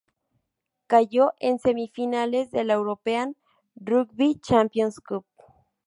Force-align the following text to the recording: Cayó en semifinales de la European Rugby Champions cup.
Cayó 0.87 1.33
en 1.39 1.59
semifinales 1.59 2.49
de 2.49 2.63
la 2.63 2.73
European 2.73 3.35
Rugby 3.75 4.33
Champions 4.41 4.99
cup. 4.99 5.27